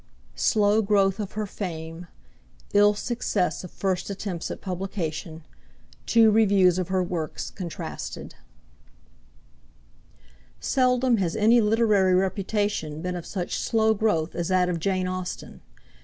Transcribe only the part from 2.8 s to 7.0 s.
success of first attempts at publication Two Reviews of